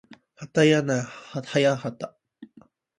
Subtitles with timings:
[0.33, 2.17] はたやなはやはた